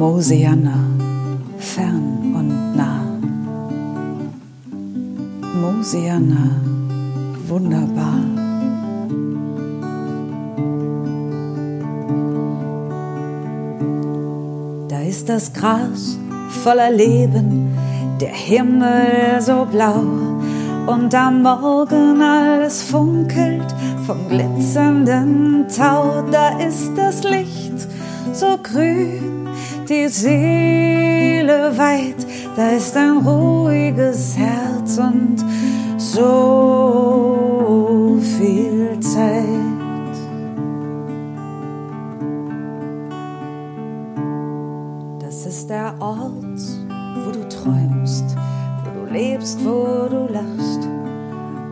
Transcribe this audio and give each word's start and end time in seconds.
Mosiana, 0.00 0.78
fern 1.58 2.32
und 2.34 2.76
nah. 2.76 3.04
Mosiana, 5.60 6.62
wunderbar. 7.48 8.39
Ist 15.20 15.28
das 15.28 15.52
Gras 15.52 16.16
voller 16.62 16.90
Leben, 16.90 17.76
der 18.22 18.30
Himmel 18.32 19.38
so 19.38 19.66
blau 19.70 20.02
und 20.86 21.14
am 21.14 21.42
Morgen 21.42 22.22
alles 22.22 22.82
funkelt 22.82 23.66
vom 24.06 24.16
glitzernden 24.30 25.66
Tau. 25.68 26.24
Da 26.30 26.58
ist 26.60 26.92
das 26.96 27.22
Licht 27.24 27.86
so 28.32 28.56
grün, 28.62 29.46
die 29.90 30.08
Seele 30.08 31.76
weit, 31.76 32.26
da 32.56 32.70
ist 32.70 32.96
ein 32.96 33.18
ruhiges 33.18 34.38
Herz 34.38 34.96
und 34.96 35.44
so 35.98 36.58
viel 38.38 38.98
Zeit. 39.00 39.69
Der 45.70 45.94
Ort, 46.00 46.60
wo 47.24 47.30
du 47.30 47.48
träumst, 47.48 48.24
wo 48.82 49.06
du 49.06 49.12
lebst, 49.12 49.64
wo 49.64 50.08
du 50.08 50.26
lachst, 50.32 50.88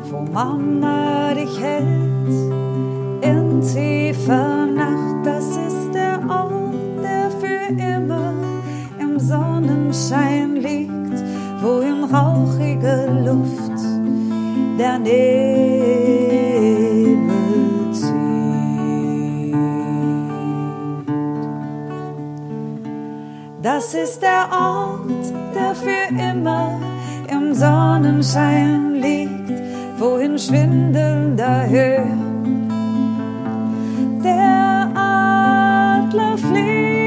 wo 0.09 0.21
Mama 0.21 1.35
dich 1.35 1.61
hält 1.61 2.29
in 3.23 3.61
tiefer 3.61 4.67
Nacht. 4.67 5.27
Das 5.27 5.49
ist 5.49 5.93
der 5.93 6.21
Ort, 6.31 6.75
der 7.03 7.29
für 7.41 7.75
immer 7.75 8.35
im 9.01 9.19
Sonnenschein 9.19 10.55
liegt, 10.55 11.25
wo 11.61 11.81
in 11.81 12.05
rauchige 12.05 13.25
Luft 13.27 13.83
der 14.79 15.01
Nebel 15.01 16.08
Das 23.79 23.95
ist 23.95 24.21
der 24.23 24.49
Ort, 24.51 25.33
der 25.55 25.73
für 25.73 26.09
immer 26.13 26.81
im 27.31 27.55
Sonnenschein 27.55 28.95
liegt, 28.95 29.53
wo 30.01 30.17
in 30.17 30.37
schwindelnder 30.37 31.69
Höhe 31.69 32.05
der 34.25 34.91
Adler 34.97 36.37
fliegt. 36.39 36.99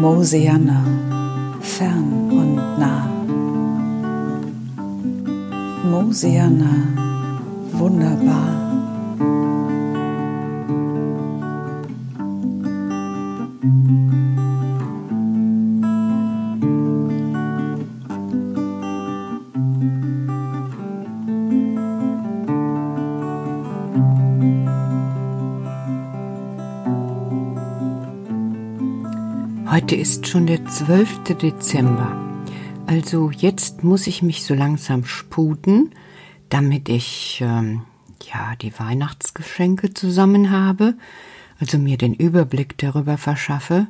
Mosiana, 0.00 0.82
fern 1.60 2.30
und 2.32 2.56
nah. 2.80 3.06
Mosiana, 5.88 6.72
wunderbar. 7.74 8.67
Heute 13.60 13.66
ist 29.96 30.28
schon 30.28 30.46
der 30.46 30.64
12. 30.64 31.24
Dezember. 31.42 32.16
Also 32.86 33.32
jetzt 33.32 33.82
muss 33.82 34.06
ich 34.06 34.22
mich 34.22 34.44
so 34.44 34.54
langsam 34.54 35.04
sputen, 35.04 35.90
damit 36.48 36.88
ich 36.88 37.40
ähm, 37.42 37.82
ja 38.32 38.54
die 38.54 38.78
Weihnachtsgeschenke 38.78 39.94
zusammen 39.94 40.52
habe, 40.52 40.94
also 41.58 41.78
mir 41.78 41.96
den 41.96 42.14
Überblick 42.14 42.78
darüber 42.78 43.18
verschaffe, 43.18 43.88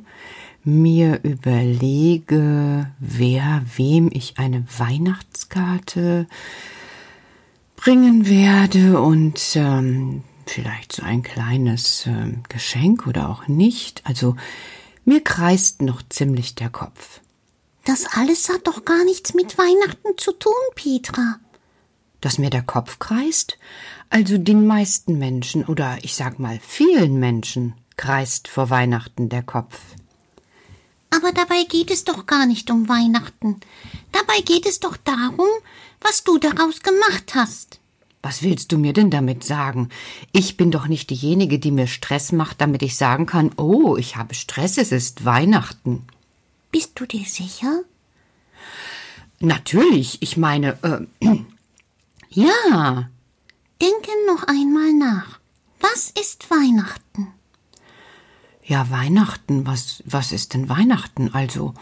mir 0.63 1.23
überlege, 1.23 2.91
wer 2.99 3.63
wem 3.75 4.09
ich 4.11 4.37
eine 4.37 4.65
Weihnachtskarte 4.77 6.27
bringen 7.75 8.27
werde 8.27 8.99
und 8.99 9.39
ähm, 9.55 10.23
vielleicht 10.45 10.93
so 10.93 11.03
ein 11.03 11.23
kleines 11.23 12.05
ähm, 12.07 12.43
Geschenk 12.49 13.07
oder 13.07 13.29
auch 13.29 13.47
nicht. 13.47 14.01
Also 14.03 14.35
mir 15.05 15.23
kreist 15.23 15.81
noch 15.81 16.01
ziemlich 16.09 16.55
der 16.55 16.69
Kopf. 16.69 17.21
Das 17.85 18.05
alles 18.13 18.49
hat 18.49 18.67
doch 18.67 18.83
gar 18.83 19.03
nichts 19.05 19.33
mit 19.33 19.57
Weihnachten 19.57 20.17
zu 20.17 20.33
tun, 20.33 20.53
Petra. 20.75 21.39
Dass 22.21 22.37
mir 22.37 22.49
der 22.49 22.63
Kopf 22.63 22.99
kreist? 22.99 23.57
Also 24.09 24.37
den 24.37 24.65
meisten 24.65 25.17
Menschen 25.17 25.65
oder 25.65 25.97
ich 26.01 26.15
sag 26.15 26.39
mal 26.39 26.59
vielen 26.61 27.19
Menschen 27.19 27.73
kreist 27.97 28.47
vor 28.47 28.69
Weihnachten 28.69 29.29
der 29.29 29.43
Kopf. 29.43 29.79
Aber 31.11 31.31
dabei 31.31 31.63
geht 31.67 31.91
es 31.91 32.03
doch 32.03 32.25
gar 32.25 32.45
nicht 32.45 32.69
um 32.71 32.87
Weihnachten. 32.87 33.59
Dabei 34.11 34.41
geht 34.41 34.65
es 34.65 34.79
doch 34.79 34.97
darum, 34.97 35.47
was 36.01 36.23
du 36.23 36.37
daraus 36.37 36.81
gemacht 36.81 37.33
hast. 37.35 37.79
Was 38.21 38.43
willst 38.43 38.71
du 38.71 38.77
mir 38.77 38.93
denn 38.93 39.09
damit 39.09 39.43
sagen? 39.43 39.89
Ich 40.33 40.57
bin 40.57 40.71
doch 40.71 40.87
nicht 40.87 41.09
diejenige, 41.09 41.57
die 41.57 41.71
mir 41.71 41.87
Stress 41.87 42.31
macht, 42.31 42.59
damit 42.59 42.83
ich 42.83 42.97
sagen 42.97 43.25
kann, 43.25 43.51
oh, 43.55 43.95
ich 43.95 44.17
habe 44.17 44.35
Stress, 44.35 44.77
es 44.77 44.91
ist 44.91 45.23
Weihnachten. 45.25 46.03
Bist 46.71 46.91
du 46.95 47.05
dir 47.05 47.25
sicher? 47.25 47.81
Natürlich, 49.39 50.21
ich 50.21 50.35
meine, 50.35 50.77
äh, 50.83 51.37
ja. 52.29 53.09
Denke 53.81 54.11
noch 54.27 54.43
einmal 54.43 54.93
nach. 54.93 55.39
Was 55.79 56.09
ist 56.09 56.49
Weihnachten? 56.49 57.33
Ja, 58.63 58.89
Weihnachten, 58.91 59.65
was, 59.65 60.03
was 60.05 60.31
ist 60.31 60.53
denn 60.53 60.69
Weihnachten? 60.69 61.33
Also, 61.33 61.73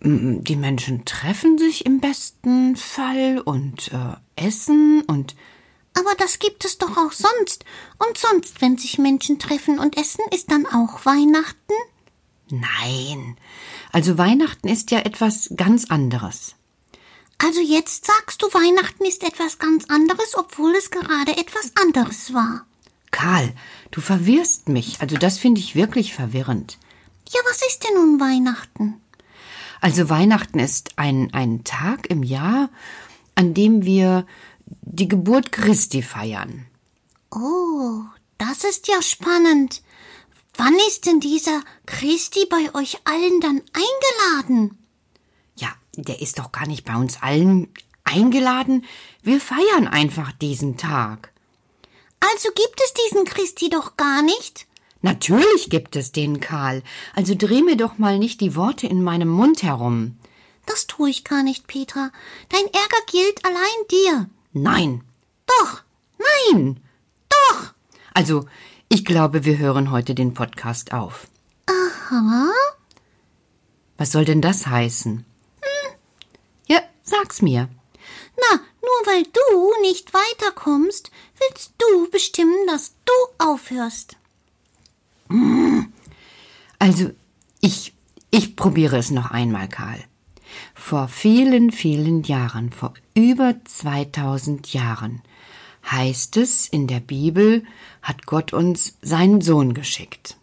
die 0.00 0.56
Menschen 0.56 1.04
treffen 1.04 1.58
sich 1.58 1.84
im 1.86 2.00
besten 2.00 2.76
Fall 2.76 3.40
und 3.44 3.92
äh, 3.92 4.16
essen 4.36 5.02
und 5.02 5.36
Aber 5.94 6.14
das 6.18 6.38
gibt 6.38 6.64
es 6.64 6.78
doch 6.78 6.96
auch 6.96 7.12
sonst. 7.12 7.64
Und 7.98 8.16
sonst, 8.16 8.60
wenn 8.60 8.78
sich 8.78 8.98
Menschen 8.98 9.38
treffen 9.38 9.78
und 9.78 9.96
essen, 9.96 10.24
ist 10.32 10.50
dann 10.50 10.66
auch 10.66 11.04
Weihnachten? 11.04 11.74
Nein. 12.50 13.36
Also 13.92 14.18
Weihnachten 14.18 14.68
ist 14.68 14.90
ja 14.90 15.00
etwas 15.00 15.50
ganz 15.56 15.86
anderes. 15.86 16.54
Also 17.38 17.60
jetzt 17.60 18.06
sagst 18.06 18.42
du, 18.42 18.46
Weihnachten 18.48 19.04
ist 19.04 19.22
etwas 19.22 19.58
ganz 19.58 19.84
anderes, 19.88 20.36
obwohl 20.36 20.74
es 20.74 20.90
gerade 20.90 21.36
etwas 21.36 21.72
anderes 21.80 22.34
war. 22.34 22.66
Karl, 23.10 23.54
du 23.90 24.00
verwirrst 24.00 24.68
mich. 24.68 25.00
Also 25.00 25.16
das 25.16 25.38
finde 25.38 25.60
ich 25.60 25.74
wirklich 25.74 26.12
verwirrend. 26.12 26.78
Ja, 27.30 27.40
was 27.48 27.62
ist 27.62 27.84
denn 27.84 27.94
nun 27.94 28.20
Weihnachten? 28.20 29.00
Also 29.80 30.08
Weihnachten 30.08 30.58
ist 30.58 30.90
ein, 30.96 31.32
ein 31.32 31.62
Tag 31.64 32.10
im 32.10 32.22
Jahr, 32.22 32.70
an 33.34 33.54
dem 33.54 33.84
wir 33.84 34.26
die 34.82 35.08
Geburt 35.08 35.52
Christi 35.52 36.02
feiern. 36.02 36.66
Oh, 37.30 38.02
das 38.38 38.64
ist 38.64 38.88
ja 38.88 39.00
spannend. 39.02 39.82
Wann 40.56 40.74
ist 40.88 41.06
denn 41.06 41.20
dieser 41.20 41.62
Christi 41.86 42.46
bei 42.50 42.74
euch 42.74 42.98
allen 43.04 43.40
dann 43.40 43.62
eingeladen? 43.72 44.77
Der 46.04 46.22
ist 46.22 46.38
doch 46.38 46.52
gar 46.52 46.66
nicht 46.66 46.84
bei 46.84 46.94
uns 46.94 47.20
allen 47.22 47.68
eingeladen. 48.04 48.84
Wir 49.22 49.40
feiern 49.40 49.88
einfach 49.88 50.30
diesen 50.32 50.76
Tag. 50.76 51.32
Also 52.20 52.50
gibt 52.54 52.80
es 52.84 52.94
diesen 52.94 53.24
Christi 53.24 53.68
doch 53.68 53.96
gar 53.96 54.22
nicht? 54.22 54.66
Natürlich 55.02 55.70
gibt 55.70 55.96
es 55.96 56.12
den, 56.12 56.40
Karl. 56.40 56.82
Also 57.14 57.34
dreh 57.36 57.62
mir 57.62 57.76
doch 57.76 57.98
mal 57.98 58.18
nicht 58.18 58.40
die 58.40 58.54
Worte 58.54 58.86
in 58.86 59.02
meinem 59.02 59.28
Mund 59.28 59.62
herum. 59.62 60.16
Das 60.66 60.86
tue 60.86 61.10
ich 61.10 61.24
gar 61.24 61.42
nicht, 61.42 61.66
Petra. 61.66 62.10
Dein 62.48 62.64
Ärger 62.66 63.02
gilt 63.10 63.44
allein 63.44 63.88
dir. 63.90 64.30
Nein. 64.52 65.02
Doch, 65.46 65.82
Nein. 66.52 66.80
doch. 67.28 67.72
Also, 68.14 68.46
ich 68.88 69.04
glaube, 69.04 69.44
wir 69.44 69.58
hören 69.58 69.90
heute 69.90 70.14
den 70.14 70.34
Podcast 70.34 70.92
auf. 70.92 71.26
Aha. 71.66 72.50
Was 73.96 74.12
soll 74.12 74.24
denn 74.24 74.40
das 74.42 74.66
heißen? 74.66 75.24
Sag's 77.08 77.40
mir. 77.40 77.70
Na, 78.36 78.60
nur 78.82 79.06
weil 79.06 79.22
du 79.22 79.80
nicht 79.80 80.12
weiterkommst, 80.12 81.10
willst 81.38 81.72
du 81.78 82.10
bestimmen, 82.10 82.66
dass 82.66 82.94
du 83.06 83.44
aufhörst. 83.44 84.16
Also, 86.78 87.10
ich, 87.60 87.94
ich 88.30 88.56
probiere 88.56 88.98
es 88.98 89.10
noch 89.10 89.30
einmal, 89.30 89.68
Karl. 89.68 90.04
Vor 90.74 91.08
vielen, 91.08 91.72
vielen 91.72 92.22
Jahren, 92.24 92.72
vor 92.72 92.92
über 93.14 93.54
2000 93.64 94.72
Jahren, 94.74 95.22
heißt 95.90 96.36
es 96.36 96.68
in 96.68 96.86
der 96.86 97.00
Bibel, 97.00 97.64
hat 98.02 98.26
Gott 98.26 98.52
uns 98.52 98.98
seinen 99.00 99.40
Sohn 99.40 99.72
geschickt. 99.72 100.36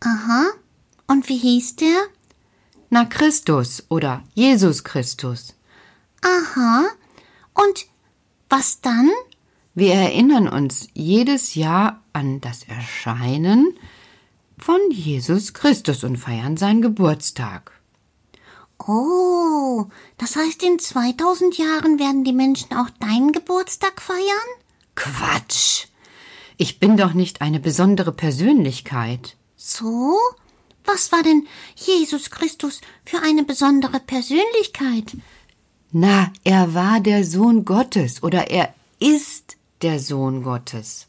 Aha. 0.00 0.50
Und 1.06 1.28
wie 1.28 1.38
hieß 1.38 1.76
der? 1.76 2.08
Na 2.90 3.04
Christus 3.04 3.84
oder 3.88 4.24
Jesus 4.34 4.82
Christus. 4.82 5.54
Aha. 6.22 6.86
Und 7.54 7.86
was 8.48 8.80
dann? 8.80 9.10
Wir 9.74 9.94
erinnern 9.94 10.48
uns 10.48 10.88
jedes 10.94 11.54
Jahr 11.54 12.02
an 12.12 12.40
das 12.40 12.64
Erscheinen 12.64 13.78
von 14.58 14.80
Jesus 14.90 15.54
Christus 15.54 16.04
und 16.04 16.16
feiern 16.16 16.56
seinen 16.56 16.82
Geburtstag. 16.82 17.72
Oh, 18.78 19.86
das 20.18 20.36
heißt, 20.36 20.62
in 20.62 20.78
2000 20.78 21.56
Jahren 21.56 21.98
werden 21.98 22.24
die 22.24 22.32
Menschen 22.32 22.74
auch 22.76 22.90
deinen 23.00 23.32
Geburtstag 23.32 24.00
feiern? 24.00 24.20
Quatsch. 24.94 25.86
Ich 26.56 26.78
bin 26.78 26.96
doch 26.96 27.14
nicht 27.14 27.40
eine 27.40 27.60
besondere 27.60 28.12
Persönlichkeit. 28.12 29.36
So? 29.56 30.18
Was 30.84 31.12
war 31.12 31.22
denn 31.22 31.46
Jesus 31.76 32.30
Christus 32.30 32.80
für 33.04 33.20
eine 33.20 33.44
besondere 33.44 34.00
Persönlichkeit? 34.00 35.16
Na, 35.92 36.32
er 36.42 36.72
war 36.74 37.00
der 37.00 37.24
Sohn 37.24 37.66
Gottes 37.66 38.22
oder 38.22 38.50
er 38.50 38.74
ist 38.98 39.56
der 39.82 39.98
Sohn 39.98 40.42
Gottes. 40.42 41.06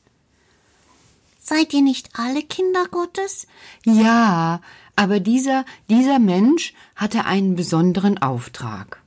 Seid 1.39 1.73
ihr 1.73 1.81
nicht 1.81 2.09
alle 2.19 2.43
Kinder 2.43 2.85
Gottes? 2.91 3.47
Ja, 3.85 4.61
aber 4.95 5.21
dieser, 5.21 5.65
dieser 5.89 6.19
Mensch 6.19 6.73
hatte 6.95 7.23
einen 7.25 7.55
besonderen 7.55 8.17
Auftrag. 8.17 9.01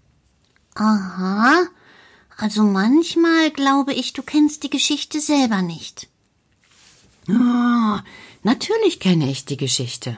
Aha. 0.74 1.66
Also 2.38 2.62
manchmal 2.62 3.50
glaube 3.50 3.92
ich, 3.92 4.12
du 4.12 4.22
kennst 4.22 4.62
die 4.62 4.70
Geschichte 4.70 5.20
selber 5.20 5.60
nicht. 5.62 6.08
Oh, 7.28 7.98
natürlich 8.42 9.00
kenne 9.00 9.30
ich 9.30 9.44
die 9.44 9.56
Geschichte. 9.56 10.16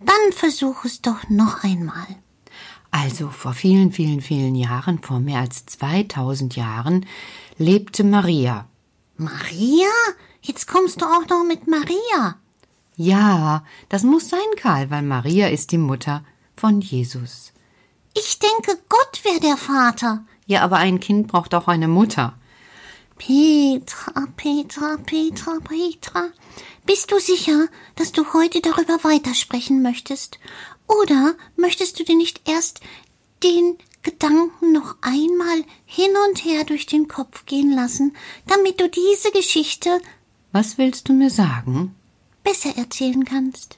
Dann 0.00 0.32
versuch 0.32 0.84
es 0.84 1.02
doch 1.02 1.28
noch 1.28 1.62
einmal. 1.62 2.06
Also 2.98 3.28
vor 3.28 3.52
vielen, 3.52 3.92
vielen, 3.92 4.22
vielen 4.22 4.54
Jahren, 4.54 5.00
vor 5.00 5.20
mehr 5.20 5.40
als 5.40 5.66
2000 5.66 6.56
Jahren, 6.56 7.04
lebte 7.58 8.04
Maria. 8.04 8.66
Maria? 9.18 9.90
Jetzt 10.40 10.66
kommst 10.66 11.02
du 11.02 11.04
auch 11.04 11.28
noch 11.28 11.44
mit 11.46 11.66
Maria. 11.66 12.36
Ja, 12.96 13.64
das 13.90 14.02
muss 14.02 14.30
sein, 14.30 14.38
Karl, 14.56 14.88
weil 14.90 15.02
Maria 15.02 15.48
ist 15.48 15.72
die 15.72 15.78
Mutter 15.78 16.24
von 16.56 16.80
Jesus. 16.80 17.52
Ich 18.14 18.38
denke, 18.38 18.80
Gott 18.88 19.24
wäre 19.24 19.40
der 19.40 19.58
Vater. 19.58 20.24
Ja, 20.46 20.62
aber 20.62 20.78
ein 20.78 20.98
Kind 20.98 21.28
braucht 21.28 21.54
auch 21.54 21.68
eine 21.68 21.88
Mutter. 21.88 22.38
Petra, 23.18 24.26
Petra, 24.36 24.96
Petra, 25.04 25.58
Petra. 25.60 26.28
Bist 26.84 27.10
du 27.10 27.18
sicher, 27.18 27.68
dass 27.96 28.12
du 28.12 28.32
heute 28.32 28.60
darüber 28.60 29.02
weitersprechen 29.02 29.82
möchtest? 29.82 30.38
Oder 30.86 31.34
möchtest 31.56 31.98
du 31.98 32.04
dir 32.04 32.16
nicht 32.16 32.48
erst 32.48 32.80
den 33.42 33.76
Gedanken 34.02 34.72
noch 34.72 34.96
einmal 35.00 35.64
hin 35.84 36.10
und 36.28 36.44
her 36.44 36.64
durch 36.64 36.86
den 36.86 37.08
Kopf 37.08 37.44
gehen 37.46 37.72
lassen, 37.72 38.14
damit 38.46 38.80
du 38.80 38.88
diese 38.88 39.32
Geschichte 39.32 40.00
Was 40.52 40.78
willst 40.78 41.08
du 41.08 41.12
mir 41.12 41.30
sagen? 41.30 41.94
besser 42.44 42.76
erzählen 42.76 43.24
kannst? 43.24 43.76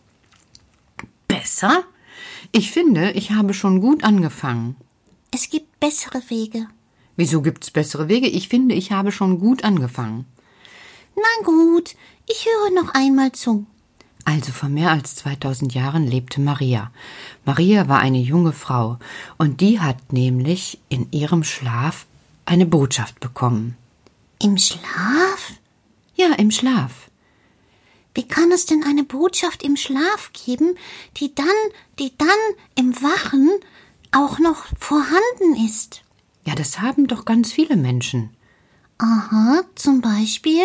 Besser? 1.27 1.85
Ich 2.53 2.71
finde, 2.71 3.13
ich 3.13 3.31
habe 3.31 3.55
schon 3.55 3.81
gut 3.81 4.05
angefangen. 4.05 4.77
Es 5.31 5.49
gibt 5.49 5.81
bessere 5.81 6.23
Wege. 6.29 6.69
Wieso 7.19 7.43
gibt's 7.43 7.73
bessere 7.73 8.07
Wege? 8.07 8.29
Ich 8.29 8.49
finde, 8.49 8.77
ich 8.77 8.93
habe 8.93 9.11
schon 9.11 9.41
gut 9.41 9.65
angefangen. 9.65 10.25
Na 11.17 11.45
gut, 11.45 11.97
ich 12.29 12.47
höre 12.47 12.81
noch 12.81 12.95
einmal 12.95 13.33
zu. 13.33 13.67
Also 14.25 14.53
vor 14.53 14.69
mehr 14.69 14.93
als 14.93 15.17
2000 15.17 15.75
Jahren 15.75 16.07
lebte 16.07 16.41
Maria. 16.41 16.93
Maria 17.45 17.89
war 17.89 17.99
eine 17.99 18.21
junge 18.21 18.53
Frau 18.53 19.01
und 19.37 19.61
die 19.61 19.81
hat 19.81 20.13
nämlich 20.13 20.79
in 20.91 21.11
ihrem 21.11 21.43
Schlaf 21.43 22.07
eine 22.45 22.67
Botschaft 22.67 23.19
bekommen. 23.19 23.77
Im 24.41 24.57
Schlaf? 24.57 25.55
Ja, 26.15 26.35
im 26.35 26.53
Schlaf. 26.53 27.11
Wie 28.15 28.29
kann 28.29 28.53
es 28.53 28.65
denn 28.67 28.85
eine 28.85 29.03
Botschaft 29.03 29.65
im 29.65 29.77
Schlaf 29.77 30.31
geben, 30.33 30.77
die 31.17 31.35
dann, 31.35 31.47
die 31.99 32.13
dann 32.17 32.29
im 32.77 32.95
Wachen 33.03 33.51
auch 34.13 34.39
noch 34.39 34.67
vorhanden 34.79 35.67
ist? 35.67 36.03
Ja, 36.49 36.55
das 36.55 36.81
haben 36.81 37.07
doch 37.07 37.27
ganz 37.27 37.53
viele 37.53 37.77
Menschen. 37.77 38.31
Aha, 38.97 39.61
zum 39.75 40.01
Beispiel? 40.01 40.65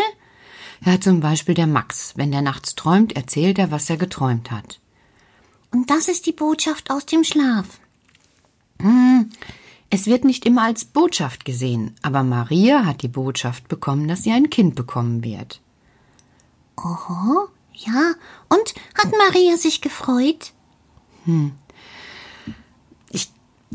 Ja, 0.86 1.02
zum 1.02 1.20
Beispiel 1.20 1.56
der 1.56 1.68
Max. 1.68 2.14
Wenn 2.16 2.32
der 2.32 2.42
nachts 2.42 2.76
träumt, 2.76 3.18
erzählt 3.18 3.60
er, 3.60 3.70
was 3.70 3.90
er 3.90 3.98
geträumt 3.98 4.50
hat. 4.50 4.80
Und 5.72 5.90
das 5.90 6.08
ist 6.08 6.26
die 6.26 6.32
Botschaft 6.32 6.90
aus 6.90 7.06
dem 7.06 7.26
Schlaf. 7.26 7.82
Hm, 8.80 9.30
es 9.90 10.06
wird 10.06 10.24
nicht 10.24 10.46
immer 10.46 10.62
als 10.62 10.86
Botschaft 10.86 11.44
gesehen, 11.44 11.94
aber 12.02 12.24
Maria 12.24 12.86
hat 12.86 13.02
die 13.02 13.10
Botschaft 13.10 13.68
bekommen, 13.68 14.08
dass 14.08 14.24
sie 14.24 14.32
ein 14.32 14.50
Kind 14.50 14.76
bekommen 14.76 15.22
wird. 15.22 15.60
Oho, 16.78 17.50
ja. 17.74 18.14
Und 18.48 18.74
hat 18.98 19.12
Maria 19.12 19.58
sich 19.58 19.82
gefreut? 19.82 20.54
Ich, 21.26 21.52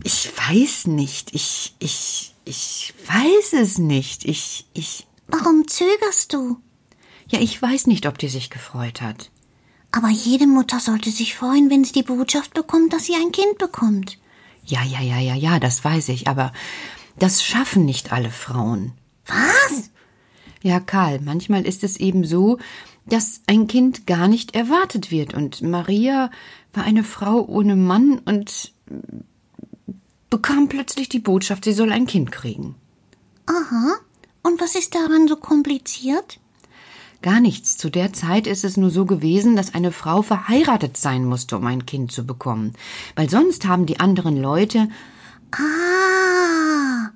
ich 0.05 0.31
weiß 0.37 0.87
nicht. 0.89 1.35
Ich, 1.35 1.75
ich, 1.79 2.35
ich 2.45 2.95
weiß 3.06 3.53
es 3.55 3.79
nicht. 3.79 4.25
Ich, 4.25 4.67
ich, 4.75 5.06
Warum 5.27 5.67
zögerst 5.69 6.33
du? 6.33 6.59
ja, 7.31 7.41
ich 7.41 7.61
weiß 7.61 7.87
nicht, 7.87 8.06
ob 8.06 8.19
die 8.19 8.29
sich 8.29 8.50
gefreut 8.50 9.00
hat. 9.03 9.31
Aber 9.93 10.09
jede 10.09 10.47
Mutter 10.47 10.81
sollte 10.81 11.11
sich 11.11 11.35
freuen, 11.35 11.71
wenn 11.71 11.85
sie 11.85 11.93
die 11.93 12.03
Botschaft 12.03 12.55
bekommt, 12.55 12.93
dass 12.93 13.05
sie 13.05 13.15
ein 13.15 13.33
Kind 13.33 13.59
bekommt. 13.59 14.19
Ja, 14.65 14.83
ja, 14.83 15.00
ja, 15.00 15.19
ja, 15.19 15.35
ja, 15.35 15.59
das 15.59 15.83
weiß 15.83 16.11
ich, 16.11 16.29
aber 16.29 16.53
das 17.19 17.43
schaffen 17.43 17.85
nicht 17.85 18.12
alle 18.12 18.31
Frauen. 18.31 18.93
Was? 19.27 19.90
Ja, 20.62 20.81
Karl, 20.81 21.21
manchmal 21.21 21.67
ist 21.67 21.85
es 21.85 21.97
eben 21.97 22.25
so, 22.25 22.59
dass 23.07 23.40
ein 23.47 23.67
Kind 23.67 24.07
gar 24.07 24.28
nicht 24.28 24.55
erwartet 24.55 25.11
wird. 25.11 25.33
Und 25.33 25.62
Maria 25.62 26.31
war 26.75 26.85
eine 26.85 27.05
Frau 27.05 27.45
ohne 27.47 27.76
Mann 27.76 28.19
und 28.19 28.73
bekam 30.30 30.68
plötzlich 30.68 31.08
die 31.08 31.18
Botschaft, 31.18 31.64
sie 31.64 31.73
soll 31.73 31.92
ein 31.92 32.06
Kind 32.06 32.32
kriegen. 32.32 32.75
Aha. 33.47 33.97
Und 34.42 34.61
was 34.61 34.75
ist 34.75 34.94
daran 34.94 35.28
so 35.28 35.37
kompliziert? 35.37 36.38
Gar 37.20 37.40
nichts. 37.40 37.76
Zu 37.76 37.90
der 37.90 38.12
Zeit 38.12 38.47
ist 38.47 38.64
es 38.64 38.76
nur 38.76 38.90
so 38.90 39.04
gewesen, 39.04 39.56
dass 39.56 39.75
eine 39.75 39.90
Frau 39.90 40.23
verheiratet 40.23 40.97
sein 40.97 41.25
musste, 41.25 41.56
um 41.56 41.66
ein 41.66 41.85
Kind 41.85 42.12
zu 42.12 42.25
bekommen. 42.25 42.75
Weil 43.16 43.28
sonst 43.28 43.66
haben 43.66 43.87
die 43.87 43.99
anderen 43.99 44.40
Leute 44.40 44.88
Ah, 45.50 47.11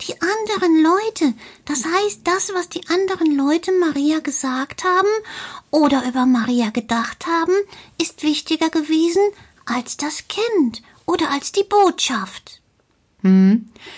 die 0.00 0.14
anderen 0.20 0.82
Leute. 0.82 1.34
Das 1.66 1.84
heißt, 1.84 2.20
das, 2.24 2.52
was 2.54 2.68
die 2.68 2.86
anderen 2.88 3.36
Leute 3.36 3.70
Maria 3.72 4.20
gesagt 4.20 4.84
haben 4.84 5.08
oder 5.70 6.06
über 6.08 6.26
Maria 6.26 6.70
gedacht 6.70 7.26
haben, 7.26 7.52
ist 8.00 8.22
wichtiger 8.22 8.70
gewesen 8.70 9.22
als 9.66 9.96
das 9.96 10.26
Kind 10.28 10.82
oder 11.06 11.30
als 11.30 11.52
die 11.52 11.64
Botschaft. 11.64 12.60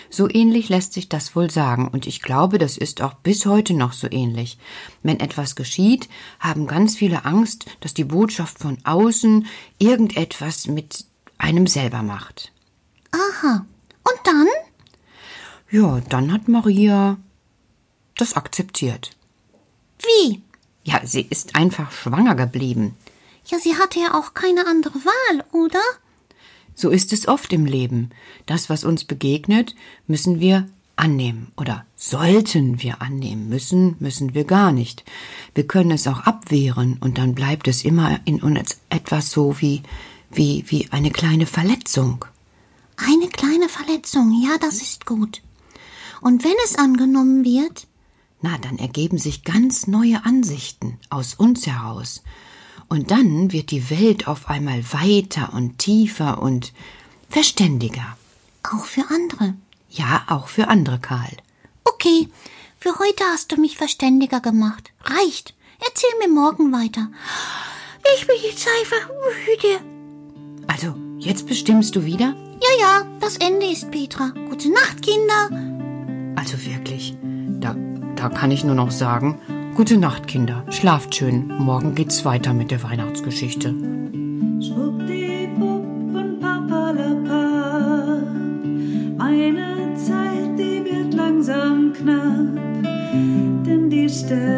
So 0.09 0.27
ähnlich 0.31 0.71
lässt 0.71 0.95
sich 0.95 1.11
das 1.11 1.37
wohl 1.37 1.51
sagen, 1.51 1.89
und 1.89 2.07
ich 2.07 2.23
glaube, 2.23 2.57
das 2.57 2.79
ist 2.79 3.03
auch 3.03 3.13
bis 3.13 3.45
heute 3.45 3.75
noch 3.75 3.93
so 3.93 4.07
ähnlich. 4.11 4.57
Wenn 5.03 5.21
etwas 5.21 5.55
geschieht, 5.55 6.09
haben 6.41 6.67
ganz 6.67 6.97
viele 6.97 7.27
Angst, 7.27 7.67
dass 7.81 7.93
die 7.93 8.05
Botschaft 8.05 8.59
von 8.59 8.79
außen 8.85 9.47
irgendetwas 9.79 10.67
mit 10.67 11.05
einem 11.37 11.67
selber 11.67 12.03
macht. 12.03 12.53
Aha. 13.11 13.67
Und 14.05 14.21
dann? 14.25 14.47
Ja, 15.71 16.01
dann 16.09 16.33
hat 16.33 16.49
Maria 16.49 17.19
das 18.17 18.33
akzeptiert. 18.33 19.11
Wie? 19.99 20.43
Ja, 20.85 21.03
sie 21.05 21.27
ist 21.29 21.55
einfach 21.55 21.93
schwanger 21.93 22.35
geblieben. 22.35 22.97
Ja, 23.45 23.59
sie 23.59 23.77
hatte 23.77 24.01
ja 24.01 24.15
auch 24.15 24.33
keine 24.33 24.67
andere 24.67 24.95
Wahl, 25.05 25.45
oder? 25.53 25.83
So 26.79 26.91
ist 26.91 27.13
es 27.13 27.27
oft 27.27 27.53
im 27.53 27.67
Leben. 27.67 28.11
Das, 28.47 28.71
was 28.71 28.85
uns 28.85 29.03
begegnet, 29.03 29.75
müssen 30.07 30.39
wir 30.39 30.69
annehmen 30.95 31.51
oder 31.57 31.85
sollten 31.97 32.81
wir 32.81 33.03
annehmen. 33.03 33.49
Müssen, 33.49 33.97
müssen 33.99 34.33
wir 34.33 34.45
gar 34.45 34.71
nicht. 34.71 35.05
Wir 35.57 35.67
können 35.67 35.91
es 35.91 36.07
auch 36.07 36.21
abwehren 36.21 36.97
und 37.01 37.19
dann 37.19 37.35
bleibt 37.35 37.67
es 37.67 37.85
immer 37.85 38.21
in 38.27 38.41
uns 38.41 38.79
etwas 38.91 39.33
so 39.33 39.61
wie, 39.61 39.83
wie, 40.31 40.67
wie 40.69 40.87
eine 40.93 41.11
kleine 41.11 41.47
Verletzung. 41.47 42.25
Eine 42.97 43.27
kleine 43.27 43.69
Verletzung, 43.69 44.33
ja, 44.41 44.57
das 44.61 44.81
ist 44.81 45.05
gut. 45.05 45.43
Und 46.21 46.45
wenn 46.45 46.55
es 46.65 46.77
angenommen 46.77 47.45
wird? 47.45 47.89
Na, 48.41 48.57
dann 48.57 48.79
ergeben 48.79 49.19
sich 49.19 49.43
ganz 49.43 49.89
neue 49.89 50.25
Ansichten 50.25 50.97
aus 51.11 51.35
uns 51.35 51.67
heraus. 51.67 52.23
Und 52.89 53.11
dann 53.11 53.53
wird 53.53 53.71
die 53.71 53.91
Welt 53.91 54.29
auf 54.29 54.49
einmal 54.49 54.83
weiter 54.93 55.53
und 55.53 55.79
tiefer 55.79 56.41
und 56.43 56.73
verständiger. 57.29 58.17
Auch 58.63 58.85
für 58.85 59.05
andere. 59.11 59.55
Ja, 59.91 60.25
auch 60.29 60.49
für 60.49 60.69
andere, 60.69 60.99
Karl. 60.99 61.37
Okay, 61.85 62.29
für 62.79 62.99
heute 62.99 63.25
hast 63.25 63.53
du 63.53 63.61
mich 63.61 63.77
verständiger 63.77 64.41
gemacht. 64.41 64.93
Reicht. 65.03 65.55
Erzähl 65.87 66.11
mir 66.19 66.33
morgen 66.33 66.73
weiter. 66.73 67.09
Ich 68.17 68.27
bin 68.27 68.37
jetzt 68.43 68.67
einfach 68.81 69.11
müde. 69.47 69.81
Also, 70.67 70.95
jetzt 71.19 71.47
bestimmst 71.47 71.95
du 71.95 72.05
wieder? 72.05 72.35
Ja, 72.61 72.81
ja, 72.81 73.07
das 73.21 73.37
Ende 73.37 73.67
ist 73.67 73.91
Petra. 73.91 74.33
Gute 74.49 74.71
Nacht, 74.71 75.03
Kinder. 75.03 76.35
Also 76.37 76.65
wirklich, 76.65 77.17
da, 77.61 77.77
da 78.17 78.29
kann 78.29 78.51
ich 78.51 78.65
nur 78.65 78.75
noch 78.75 78.91
sagen, 78.91 79.39
gute 79.79 79.97
Nacht, 79.97 80.27
Kinder. 80.27 80.65
Schlaft 80.71 81.15
schön. 81.15 81.47
Morgen 81.57 81.95
geht's 81.95 82.25
weiter 82.25 82.53
mit 82.53 82.73
der 82.73 82.83
Weihnachtsgeschichte. 82.83 83.69
Schwuppdiwupp 84.61 86.17
und 86.17 86.41
papalapa. 86.41 88.23
Meine 89.17 89.95
Zeit, 89.95 90.59
die 90.59 90.85
wird 90.85 91.15
langsam 91.15 91.93
knapp, 91.93 92.59
denn 93.65 93.89
die 93.89 94.09
Sterne 94.09 94.58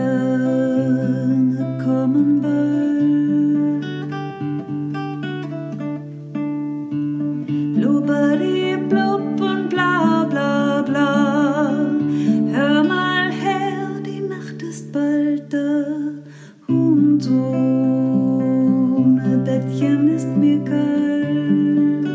Bettchen 19.71 20.09
ist 20.09 20.27
mir 20.37 20.59
kalt. 20.65 22.07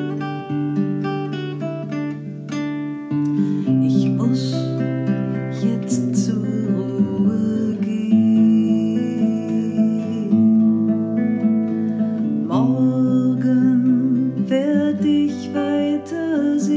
Ich 3.81 4.09
muss 4.09 4.53
jetzt 5.63 6.25
zur 6.25 6.43
Ruhe 6.43 7.77
gehen. 7.81 8.75
Morgen 12.47 14.33
werd 14.49 15.05
ich 15.05 15.49
weitersehen. 15.53 16.73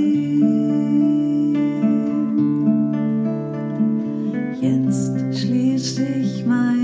Jetzt 4.61 5.41
schließ 5.41 5.99
ich 5.99 6.47
meine 6.47 6.78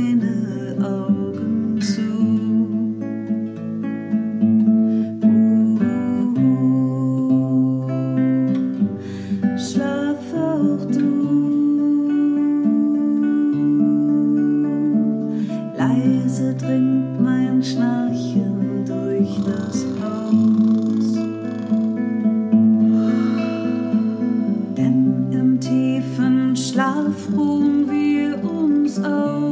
Denn 28.96 29.04
im 29.04 29.43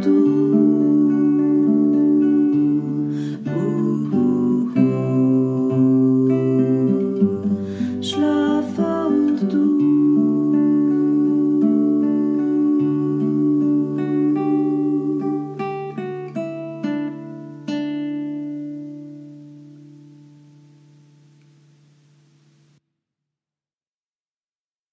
tudo. 0.00 0.39